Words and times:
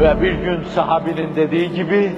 Ve 0.00 0.22
bir 0.22 0.32
gün 0.32 0.62
sahabinin 0.62 1.36
dediği 1.36 1.72
gibi, 1.72 2.12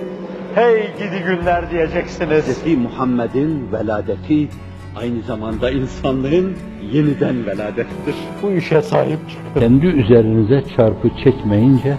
hey 0.54 0.90
gidi 0.98 1.24
günler 1.26 1.70
diyeceksiniz. 1.70 2.64
Hz. 2.64 2.76
Muhammed'in 2.76 3.72
veladeti 3.72 4.48
aynı 4.96 5.22
zamanda 5.22 5.70
insanlığın 5.70 6.56
yeniden 6.92 7.46
veladettir. 7.46 8.14
Bu 8.42 8.50
işe 8.50 8.82
sahip 8.82 9.18
çıkın. 9.30 9.60
Kendi 9.60 9.86
üzerinize 9.86 10.62
çarpı 10.76 11.08
çekmeyince 11.24 11.96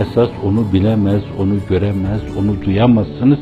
esas 0.00 0.28
onu 0.44 0.72
bilemez, 0.72 1.22
onu 1.38 1.54
göremez, 1.68 2.36
onu 2.38 2.64
duyamazsınız. 2.64 3.38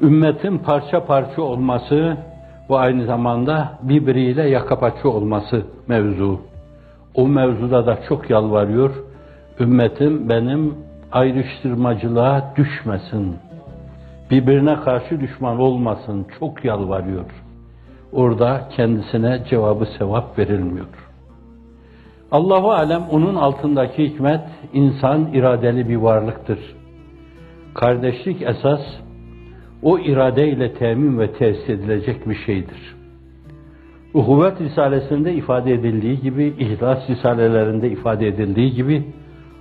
Ümmetin 0.00 0.58
parça 0.58 1.04
parça 1.06 1.42
olması 1.42 2.16
ve 2.70 2.76
aynı 2.76 3.06
zamanda 3.06 3.78
birbiriyle 3.82 4.48
yaka 4.48 4.78
paça 4.78 5.08
olması 5.08 5.62
mevzu. 5.88 6.51
O 7.14 7.28
mevzuda 7.28 7.86
da 7.86 7.98
çok 8.08 8.30
yalvarıyor. 8.30 8.90
Ümmetim 9.60 10.28
benim 10.28 10.74
ayrıştırmacılığa 11.12 12.54
düşmesin. 12.56 13.36
Birbirine 14.30 14.80
karşı 14.80 15.20
düşman 15.20 15.58
olmasın. 15.58 16.26
Çok 16.38 16.64
yalvarıyor. 16.64 17.24
Orada 18.12 18.68
kendisine 18.76 19.42
cevabı 19.50 19.86
sevap 19.98 20.38
verilmiyor. 20.38 20.86
Allahu 22.32 22.72
alem 22.72 23.02
onun 23.10 23.34
altındaki 23.34 24.04
hikmet 24.04 24.40
insan 24.72 25.32
iradeli 25.32 25.88
bir 25.88 25.96
varlıktır. 25.96 26.58
Kardeşlik 27.74 28.42
esas 28.42 28.80
o 29.82 29.98
iradeyle 29.98 30.74
temin 30.74 31.18
ve 31.18 31.32
tesis 31.32 31.68
edilecek 31.68 32.28
bir 32.28 32.34
şeydir. 32.34 33.01
Uhuvvet 34.14 34.60
Risalesi'nde 34.60 35.34
ifade 35.34 35.72
edildiği 35.72 36.20
gibi, 36.20 36.54
İhlas 36.58 37.10
Risalelerinde 37.10 37.90
ifade 37.90 38.26
edildiği 38.26 38.74
gibi, 38.74 39.02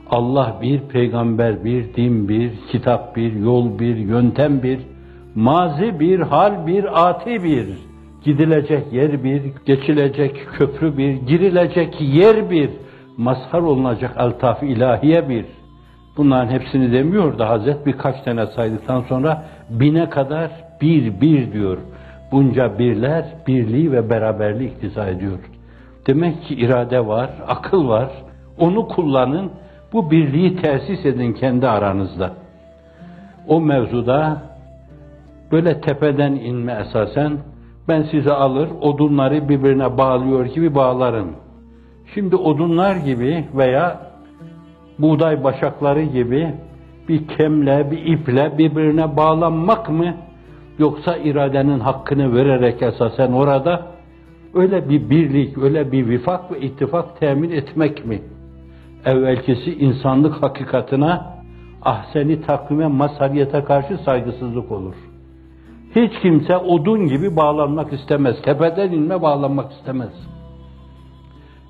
Allah 0.09 0.59
bir, 0.61 0.79
peygamber 0.79 1.63
bir, 1.63 1.93
din 1.93 2.29
bir, 2.29 2.51
kitap 2.71 3.15
bir, 3.15 3.33
yol 3.33 3.79
bir, 3.79 3.95
yöntem 3.95 4.63
bir, 4.63 4.79
mazi 5.35 5.99
bir, 5.99 6.19
hal 6.19 6.67
bir, 6.67 7.09
ati 7.09 7.43
bir, 7.43 7.67
gidilecek 8.23 8.93
yer 8.93 9.23
bir, 9.23 9.41
geçilecek 9.65 10.47
köprü 10.57 10.97
bir, 10.97 11.13
girilecek 11.13 12.01
yer 12.01 12.49
bir, 12.49 12.69
mazhar 13.17 13.61
olunacak 13.61 14.13
altaf 14.17 14.63
ilahiye 14.63 15.29
bir. 15.29 15.45
Bunların 16.17 16.51
hepsini 16.51 16.91
demiyor 16.91 17.39
da 17.39 17.49
Hazret 17.49 17.85
birkaç 17.85 18.21
tane 18.23 18.47
saydıktan 18.47 19.01
sonra 19.01 19.43
bine 19.69 20.09
kadar 20.09 20.51
bir 20.81 21.21
bir 21.21 21.53
diyor. 21.53 21.77
Bunca 22.31 22.79
birler 22.79 23.25
birliği 23.47 23.91
ve 23.91 24.09
beraberliği 24.09 24.69
iktiza 24.69 25.07
ediyor. 25.07 25.39
Demek 26.07 26.43
ki 26.43 26.55
irade 26.55 27.07
var, 27.07 27.29
akıl 27.47 27.87
var. 27.87 28.09
Onu 28.59 28.87
kullanın, 28.87 29.51
bu 29.93 30.11
birliği 30.11 30.55
tesis 30.55 31.05
edin 31.05 31.33
kendi 31.33 31.67
aranızda. 31.67 32.31
O 33.47 33.61
mevzuda 33.61 34.41
böyle 35.51 35.81
tepeden 35.81 36.31
inme 36.31 36.85
esasen 36.87 37.37
ben 37.87 38.03
size 38.03 38.31
alır 38.31 38.69
odunları 38.81 39.49
birbirine 39.49 39.97
bağlıyor 39.97 40.45
gibi 40.45 40.75
bağlarım. 40.75 41.35
Şimdi 42.13 42.35
odunlar 42.35 42.95
gibi 42.95 43.45
veya 43.53 43.99
buğday 44.99 45.43
başakları 45.43 46.03
gibi 46.03 46.53
bir 47.09 47.27
kemle, 47.27 47.91
bir 47.91 48.05
iple 48.05 48.57
birbirine 48.57 49.17
bağlanmak 49.17 49.89
mı? 49.89 50.13
Yoksa 50.81 51.17
iradenin 51.17 51.79
hakkını 51.79 52.35
vererek 52.35 52.81
esasen 52.81 53.31
orada 53.31 53.87
öyle 54.53 54.89
bir 54.89 55.09
birlik, 55.09 55.57
öyle 55.57 55.91
bir 55.91 56.09
vifak 56.09 56.51
ve 56.51 56.59
ittifak 56.59 57.19
temin 57.19 57.51
etmek 57.51 58.05
mi? 58.05 58.21
Evvelkisi 59.05 59.73
insanlık 59.73 60.43
hakikatına, 60.43 61.35
ahseni 61.81 62.41
takvime, 62.41 62.87
mazhariyete 62.87 63.63
karşı 63.63 63.97
saygısızlık 63.97 64.71
olur. 64.71 64.95
Hiç 65.95 66.11
kimse 66.21 66.57
odun 66.57 67.07
gibi 67.07 67.35
bağlanmak 67.35 67.93
istemez. 67.93 68.41
Tepeden 68.41 68.91
inme 68.91 69.21
bağlanmak 69.21 69.71
istemez. 69.71 70.13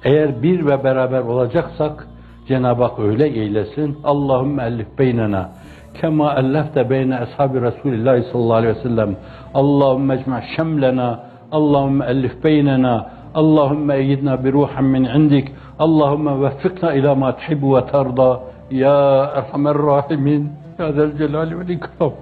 Eğer 0.03 0.43
bir 0.43 0.65
ve 0.65 0.83
beraber 0.83 1.21
olacaksak 1.21 2.07
Cenab-ı 2.47 2.83
Hak 2.83 2.99
öyle 2.99 3.27
eylesin. 3.27 3.97
Allahümme 4.03 4.63
ellif 4.63 4.99
beynena 4.99 5.51
kema 5.93 6.33
ellefte 6.33 6.89
beyne 6.89 7.19
ashabi 7.19 7.61
Resulillah 7.61 8.23
sallallahu 8.31 8.53
aleyhi 8.53 8.75
ve 8.75 8.81
sellem. 8.81 9.15
Allahümme 9.53 10.15
ecma 10.15 10.41
şemlena 10.55 11.19
Allahümme 11.51 12.05
ellif 12.05 12.43
beynena 12.43 13.09
Allahümme 13.35 13.95
eyyidna 13.95 14.43
bi 14.43 14.53
ruhan 14.53 14.83
min 14.83 15.03
indik 15.03 15.47
Allahümme 15.79 16.41
veffikna 16.41 16.93
ila 16.93 17.15
ma 17.15 17.35
tuhibbu 17.35 17.75
ve 17.75 17.85
tarda 17.85 18.39
ya 18.71 19.31
erhamer 19.35 19.77
rahimin 19.77 20.51
ya 20.79 20.91
zel 20.91 21.17
celali 21.17 21.59
vel 21.59 21.69
ikram. 21.69 22.13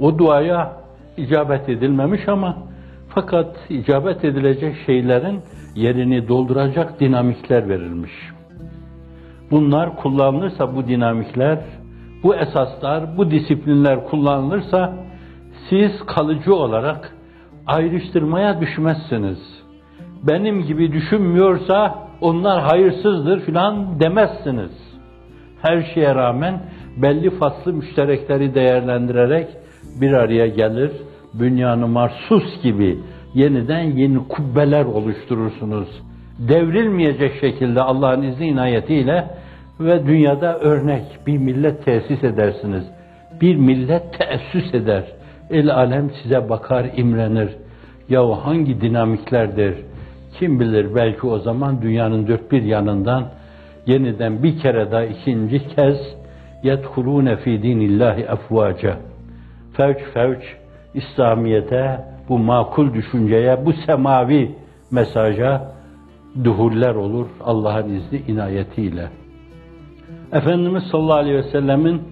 O 0.00 0.18
duaya 0.18 0.72
icabet 1.16 1.68
edilmemiş 1.68 2.28
ama 2.28 2.56
fakat 3.08 3.56
icabet 3.70 4.24
edilecek 4.24 4.76
şeylerin 4.86 5.40
yerini 5.74 6.28
dolduracak 6.28 7.00
dinamikler 7.00 7.68
verilmiş. 7.68 8.12
Bunlar 9.52 9.96
kullanılırsa 9.96 10.76
bu 10.76 10.86
dinamikler, 10.88 11.58
bu 12.22 12.34
esaslar, 12.36 13.16
bu 13.16 13.30
disiplinler 13.30 14.04
kullanılırsa 14.04 14.94
siz 15.70 16.06
kalıcı 16.06 16.54
olarak 16.54 17.16
ayrıştırmaya 17.66 18.60
düşmezsiniz. 18.60 19.38
Benim 20.22 20.62
gibi 20.62 20.92
düşünmüyorsa 20.92 21.98
onlar 22.20 22.62
hayırsızdır 22.62 23.40
filan 23.40 24.00
demezsiniz. 24.00 24.70
Her 25.62 25.82
şeye 25.94 26.14
rağmen 26.14 26.60
belli 27.02 27.30
faslı 27.30 27.72
müşterekleri 27.72 28.54
değerlendirerek 28.54 29.48
bir 30.00 30.12
araya 30.12 30.46
gelir, 30.46 30.90
bünyanı 31.34 31.88
marsus 31.88 32.62
gibi 32.62 32.98
yeniden 33.34 33.82
yeni 33.82 34.28
kubbeler 34.28 34.84
oluşturursunuz. 34.84 35.88
Devrilmeyecek 36.48 37.40
şekilde 37.40 37.80
Allah'ın 37.80 38.22
izni 38.22 38.46
inayetiyle 38.46 39.24
ve 39.80 40.06
dünyada 40.06 40.58
örnek 40.58 41.02
bir 41.26 41.38
millet 41.38 41.84
tesis 41.84 42.24
edersiniz. 42.24 42.84
Bir 43.40 43.56
millet 43.56 44.18
teessüs 44.18 44.74
eder. 44.74 45.04
El 45.50 45.74
alem 45.74 46.10
size 46.22 46.48
bakar, 46.48 46.86
imrenir. 46.96 47.48
Yahu 48.08 48.32
hangi 48.32 48.80
dinamiklerdir? 48.80 49.76
Kim 50.38 50.60
bilir 50.60 50.94
belki 50.94 51.26
o 51.26 51.38
zaman 51.38 51.82
dünyanın 51.82 52.26
dört 52.26 52.52
bir 52.52 52.62
yanından 52.62 53.24
yeniden 53.86 54.42
bir 54.42 54.58
kere 54.58 54.90
daha 54.90 55.04
ikinci 55.04 55.68
kez 55.68 55.96
yedhulûne 56.62 57.36
fî 57.36 57.62
dînillâhi 57.62 58.22
efvâca. 58.22 58.96
Fevç 59.76 59.98
fevç 60.14 60.42
İslamiyete, 60.94 62.00
bu 62.28 62.38
makul 62.38 62.94
düşünceye, 62.94 63.66
bu 63.66 63.72
semavi 63.72 64.50
mesaja 64.90 65.72
duhuller 66.44 66.94
olur 66.94 67.26
Allah'ın 67.40 67.88
izni 67.88 68.22
inayetiyle. 68.28 69.08
Efendimiz 70.32 70.82
sallallahu 70.90 71.16
aleyhi 71.16 71.36
ve 71.36 71.42
sellemin 71.42 72.02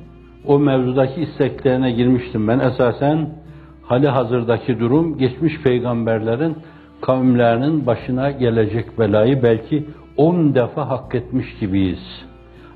o 0.47 0.59
mevzudaki 0.59 1.21
isteklerine 1.21 1.91
girmiştim 1.93 2.49
ben. 2.49 2.59
Esasen 2.59 3.31
hali 3.83 4.09
hazırdaki 4.09 4.81
durum 4.81 5.19
geçmiş 5.19 5.63
peygamberlerin 5.63 6.57
kavimlerinin 7.01 7.87
başına 7.87 8.31
gelecek 8.31 8.99
belayı 8.99 9.43
belki 9.43 9.87
on 10.17 10.55
defa 10.55 10.89
hak 10.89 11.15
etmiş 11.15 11.47
gibiyiz. 11.61 12.25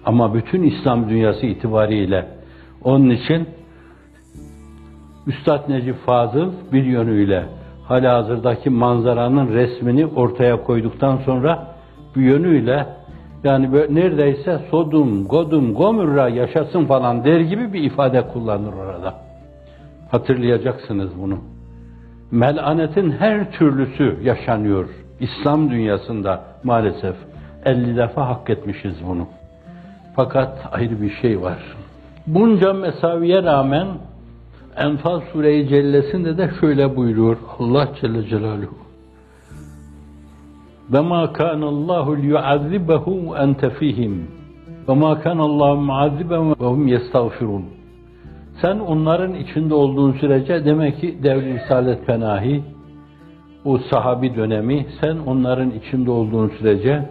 Ama 0.05 0.35
bütün 0.35 0.63
İslam 0.63 1.09
dünyası 1.09 1.47
itibariyle 1.47 2.27
onun 2.85 3.11
için 3.11 3.49
Üstad 5.27 5.69
Necip 5.69 5.97
Fazıl 5.97 6.53
bir 6.73 6.85
yönüyle 6.85 7.47
hali 7.89 8.09
hazırdaki 8.09 8.71
manzaranın 8.71 9.49
resmini 9.49 10.07
ortaya 10.07 10.65
koyduktan 10.65 11.17
sonra 11.17 11.67
bir 12.17 12.23
yönüyle 12.23 12.87
yani 13.45 13.73
böyle 13.73 13.95
neredeyse 13.95 14.61
Sodum, 14.71 15.29
Godum, 15.29 15.75
Gomurra 15.75 16.29
yaşasın 16.29 16.85
falan 16.85 17.25
der 17.25 17.41
gibi 17.41 17.73
bir 17.73 17.83
ifade 17.83 18.29
kullanır 18.29 18.73
orada. 18.73 19.15
Hatırlayacaksınız 20.11 21.11
bunu. 21.23 21.39
Melanetin 22.31 23.11
her 23.11 23.53
türlüsü 23.53 24.19
yaşanıyor 24.23 24.89
İslam 25.21 25.71
dünyasında 25.71 26.41
maalesef. 26.65 27.17
50 27.65 27.97
defa 27.97 28.29
hak 28.29 28.51
etmişiz 28.51 28.95
bunu. 29.09 29.27
Fakat 30.17 30.69
ayrı 30.73 31.03
bir 31.03 31.11
şey 31.11 31.43
var. 31.43 31.59
Bunca 32.27 32.73
mesaviye 32.73 33.43
rağmen 33.43 33.87
Enfal 34.78 35.22
Sure-i 35.34 35.68
Cellesi'nde 35.68 36.38
de 36.38 36.52
şöyle 36.60 36.96
buyuruyor 36.96 37.38
Allah 37.60 37.88
Celle 38.02 38.24
Celaluhu. 38.24 38.76
وَمَا 40.94 41.22
كَانَ 41.40 41.62
اللّٰهُ 41.74 42.06
لِيُعَذِّبَهُمْ 42.24 43.18
وَاَنْتَ 43.30 43.62
ف۪يهِمْ 43.78 44.14
وَمَا 44.88 45.12
كَانَ 45.24 45.40
اللّٰهُ 45.50 45.74
مُعَذِّبَهُمْ 45.92 46.48
وَهُمْ 46.64 46.84
يَسْتَغْفِرُونَ 46.96 47.64
Sen 48.62 48.80
onların 48.80 49.34
içinde 49.34 49.74
olduğun 49.74 50.12
sürece 50.12 50.66
demek 50.66 51.02
ki 51.02 51.18
devri 51.24 51.54
Risalet 51.54 52.06
Fenahi, 52.06 52.64
o 53.66 53.78
sahabi 53.78 54.36
dönemi, 54.36 54.86
sen 55.02 55.18
onların 55.18 55.72
içinde 55.72 56.12
olduğun 56.12 56.52
sürece 56.60 57.10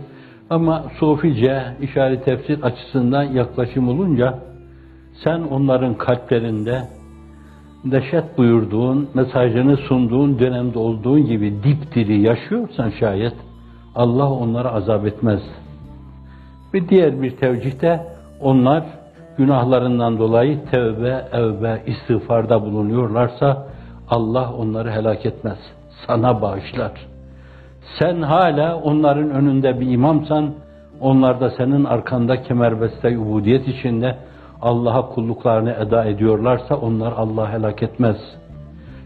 Ama 0.50 0.84
sofice, 1.00 1.76
işaret 1.82 2.24
tefsir 2.24 2.62
açısından 2.62 3.22
yaklaşım 3.22 3.88
olunca 3.88 4.38
sen 5.24 5.40
onların 5.40 5.94
kalplerinde 5.94 6.82
deşet 7.85 8.37
buyurduğun, 8.37 9.09
mesajını 9.13 9.77
sunduğun 9.77 10.39
dönemde 10.39 10.79
olduğun 10.79 11.25
gibi 11.25 11.63
dipdiri 11.63 12.21
yaşıyorsan 12.21 12.89
şayet 12.99 13.33
Allah 13.95 14.31
onları 14.31 14.71
azap 14.71 15.05
etmez. 15.05 15.41
Ve 16.73 16.89
diğer 16.89 17.21
bir 17.21 17.37
tevcihte 17.37 18.01
onlar 18.41 18.83
günahlarından 19.37 20.19
dolayı 20.19 20.59
tevbe, 20.71 21.25
evbe, 21.33 21.81
istiğfarda 21.85 22.61
bulunuyorlarsa 22.61 23.67
Allah 24.09 24.53
onları 24.53 24.91
helak 24.91 25.25
etmez. 25.25 25.57
Sana 26.07 26.41
bağışlar. 26.41 26.91
Sen 27.99 28.21
hala 28.21 28.75
onların 28.75 29.29
önünde 29.29 29.79
bir 29.79 29.91
imamsan, 29.91 30.53
onlar 31.01 31.41
da 31.41 31.49
senin 31.49 31.83
arkanda 31.83 32.41
kemerbeste 32.41 33.17
ubudiyet 33.17 33.67
içinde 33.67 34.17
Allah'a 34.63 35.09
kulluklarını 35.09 35.71
eda 35.71 36.05
ediyorlarsa 36.05 36.75
onlar 36.75 37.11
Allah 37.11 37.53
helak 37.53 37.83
etmez. 37.83 38.17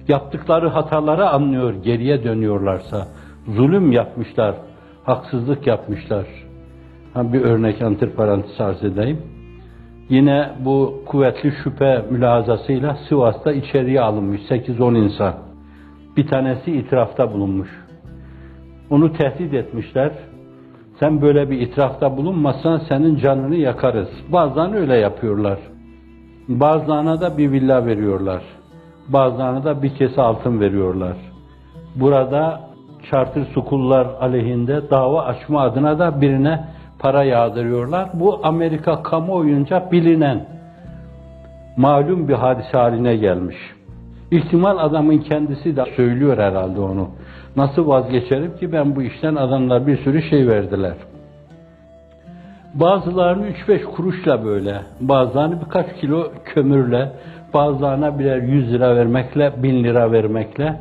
Yaptıkları 0.08 0.68
hataları 0.68 1.30
anlıyor, 1.30 1.74
geriye 1.74 2.24
dönüyorlarsa, 2.24 3.08
zulüm 3.48 3.92
yapmışlar, 3.92 4.56
haksızlık 5.04 5.68
yapmışlar. 5.68 6.26
Ha, 7.14 7.34
bir 7.34 7.42
örnek 7.42 7.82
antiparantez 7.82 8.62
arz 8.62 8.84
edeyim. 8.84 9.22
Yine 10.10 10.50
bu 10.60 11.04
kuvvetli 11.06 11.54
şüphe 11.64 12.06
mülazasıyla 12.10 12.98
Sivas'ta 13.10 13.52
içeriye 13.52 14.02
alınmış 14.02 14.42
8-10 14.42 14.98
insan. 14.98 15.34
Bir 16.18 16.28
tanesi 16.28 16.72
itirafta 16.72 17.34
bulunmuş. 17.34 17.70
Onu 18.90 19.14
tehdit 19.14 19.54
etmişler. 19.54 20.12
Sen 21.00 21.22
böyle 21.22 21.50
bir 21.50 21.62
itirafta 21.62 22.18
bulunmazsan 22.18 22.82
senin 22.90 23.18
canını 23.18 23.56
yakarız. 23.56 24.10
Bazılarını 24.30 24.76
öyle 24.76 24.96
yapıyorlar. 24.96 25.60
Bazılarına 26.48 27.22
da 27.22 27.38
bir 27.38 27.52
villa 27.52 27.86
veriyorlar. 27.86 28.42
Bazılarına 29.08 29.64
da 29.64 29.84
bir 29.84 29.96
kese 29.96 30.22
altın 30.22 30.60
veriyorlar. 30.60 31.18
Burada 31.96 32.62
charter 33.12 33.46
sukullar 33.54 34.08
aleyhinde 34.22 34.90
dava 34.90 35.24
açma 35.24 35.62
adına 35.62 36.00
da 36.00 36.22
birine 36.22 36.64
para 37.00 37.24
yağdırıyorlar. 37.24 38.10
Bu 38.14 38.40
Amerika 38.44 39.04
kamuoyunca 39.04 39.92
bilinen 39.92 40.46
malum 41.78 42.28
bir 42.28 42.34
hadise 42.34 42.78
haline 42.78 43.16
gelmiş. 43.16 43.56
İhtimal 44.32 44.78
adamın 44.78 45.18
kendisi 45.18 45.76
de 45.76 45.86
söylüyor 45.96 46.38
herhalde 46.38 46.80
onu. 46.80 47.10
Nasıl 47.58 47.88
vazgeçerim 47.88 48.58
ki 48.58 48.72
ben 48.72 48.96
bu 48.96 49.02
işten 49.02 49.36
adamlar 49.36 49.88
bir 49.88 49.98
sürü 49.98 50.22
şey 50.22 50.48
verdiler. 50.48 50.94
Bazılarını 52.74 53.48
3-5 53.48 53.84
kuruşla 53.84 54.46
böyle, 54.46 54.82
bazılarını 55.02 55.62
birkaç 55.66 55.96
kilo 56.02 56.32
kömürle, 56.46 57.12
bazılarına 57.54 58.20
birer 58.20 58.42
100 58.42 58.74
lira 58.74 58.96
vermekle, 58.96 59.64
1000 59.64 59.84
lira 59.84 60.12
vermekle 60.12 60.76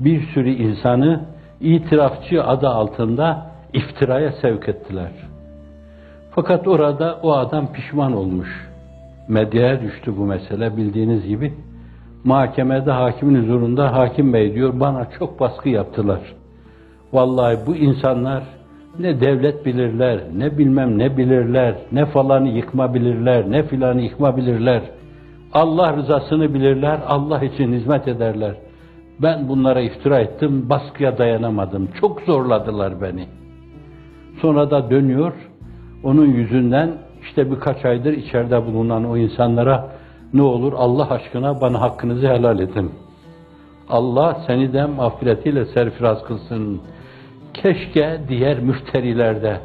bir 0.00 0.22
sürü 0.22 0.50
insanı 0.50 1.20
itirafçı 1.60 2.44
adı 2.44 2.68
altında 2.68 3.46
iftiraya 3.72 4.32
sevk 4.32 4.68
ettiler. 4.68 5.10
Fakat 6.30 6.68
orada 6.68 7.18
o 7.22 7.32
adam 7.32 7.72
pişman 7.72 8.16
olmuş. 8.16 8.70
Medyaya 9.28 9.82
düştü 9.82 10.16
bu 10.16 10.24
mesele 10.24 10.76
bildiğiniz 10.76 11.26
gibi. 11.26 11.54
Mahkemede 12.24 12.90
hakimin 12.90 13.42
huzurunda 13.42 13.92
hakim 13.92 14.32
bey 14.32 14.54
diyor 14.54 14.80
bana 14.80 15.10
çok 15.18 15.40
baskı 15.40 15.68
yaptılar. 15.68 16.20
Vallahi 17.12 17.58
bu 17.66 17.76
insanlar 17.76 18.42
ne 18.98 19.20
devlet 19.20 19.66
bilirler, 19.66 20.20
ne 20.36 20.58
bilmem 20.58 20.98
ne 20.98 21.16
bilirler, 21.16 21.74
ne 21.92 22.06
falanı 22.06 22.48
yıkma 22.48 22.94
bilirler, 22.94 23.50
ne 23.50 23.62
filanı 23.62 24.02
yıkma 24.02 24.36
bilirler. 24.36 24.82
Allah 25.52 25.96
rızasını 25.96 26.54
bilirler, 26.54 27.00
Allah 27.08 27.44
için 27.44 27.72
hizmet 27.72 28.08
ederler. 28.08 28.54
Ben 29.22 29.48
bunlara 29.48 29.80
iftira 29.80 30.20
ettim, 30.20 30.66
baskıya 30.70 31.18
dayanamadım. 31.18 31.88
Çok 32.00 32.20
zorladılar 32.20 33.02
beni. 33.02 33.26
Sonra 34.40 34.70
da 34.70 34.90
dönüyor, 34.90 35.32
onun 36.04 36.26
yüzünden 36.26 36.90
işte 37.22 37.50
birkaç 37.50 37.84
aydır 37.84 38.12
içeride 38.12 38.66
bulunan 38.66 39.04
o 39.04 39.16
insanlara 39.16 39.99
ne 40.34 40.42
olur 40.42 40.72
Allah 40.76 41.10
aşkına 41.10 41.60
bana 41.60 41.80
hakkınızı 41.80 42.28
helal 42.28 42.58
edin. 42.58 42.92
Allah 43.88 44.36
seni 44.46 44.72
de 44.72 44.86
mağfiretiyle 44.86 45.64
serfiraz 45.64 46.24
kılsın. 46.24 46.80
Keşke 47.54 48.20
diğer 48.28 48.60
müşterilerde 48.60 49.60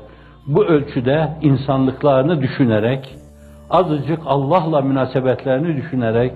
bu 0.47 0.65
ölçüde 0.65 1.29
insanlıklarını 1.41 2.41
düşünerek, 2.41 3.15
azıcık 3.69 4.19
Allah'la 4.25 4.81
münasebetlerini 4.81 5.77
düşünerek, 5.77 6.31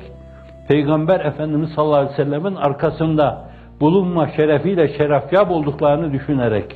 Peygamber 0.68 1.20
Efendimiz 1.20 1.70
sallallahu 1.70 2.00
aleyhi 2.00 2.14
ve 2.14 2.24
sellemin 2.24 2.56
arkasında 2.56 3.50
bulunma 3.82 4.28
şerefiyle 4.28 4.98
şerefyap 4.98 5.52
olduklarını 5.52 6.14
düşünerek, 6.14 6.76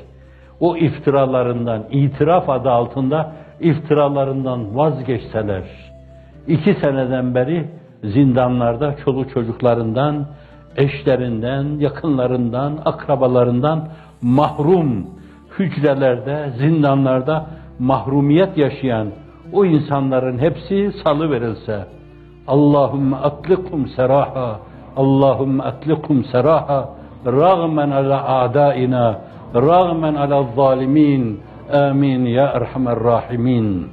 o 0.60 0.78
iftiralarından, 0.78 1.84
itiraf 1.92 2.50
adı 2.50 2.70
altında 2.70 3.32
iftiralarından 3.60 4.78
vazgeçseler, 4.78 5.64
iki 6.48 6.74
seneden 6.74 7.36
beri 7.36 7.68
zindanlarda 8.04 8.96
çoluk 9.06 9.30
çocuklarından, 9.34 10.26
eşlerinden, 10.78 11.80
yakınlarından, 11.80 12.80
akrabalarından 12.86 13.88
mahrum, 14.22 15.08
hücrelerde, 15.60 16.50
zindanlarda 16.58 17.46
mahrumiyet 17.80 18.58
yaşayan 18.58 19.08
o 19.54 19.66
insanların 19.66 20.40
hepsi 20.40 20.92
salı 21.04 21.32
verilse, 21.32 21.86
Allahümme 22.48 23.16
atlikum 23.16 23.88
seraha, 23.88 24.60
Allahümme 24.98 25.64
atlikum 25.64 26.24
seraha, 26.24 26.90
rağmen 27.26 27.92
ala 27.92 28.40
adaina, 28.40 29.20
rağmen 29.56 30.16
ala 30.16 30.44
zalimin, 30.56 31.40
amin 31.74 32.26
ya 32.26 32.46
erhamer 32.46 33.00
rahimin. 33.00 33.88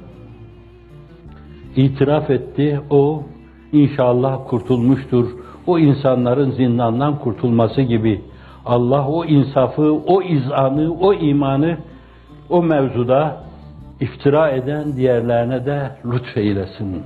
İtiraf 1.75 2.29
etti, 2.29 2.81
o 2.89 3.23
inşallah 3.71 4.39
kurtulmuştur. 4.47 5.25
O 5.67 5.79
insanların 5.79 6.51
zindandan 6.51 7.19
kurtulması 7.19 7.81
gibi. 7.81 8.21
Allah 8.65 9.07
o 9.07 9.25
insafı, 9.25 9.93
o 9.93 10.21
izanı, 10.21 10.93
o 10.99 11.13
imanı 11.13 11.77
o 12.49 12.63
mevzuda 12.63 13.43
iftira 13.99 14.49
eden 14.49 14.95
diğerlerine 14.95 15.65
de 15.65 15.91
lütfeylesin. 16.05 17.03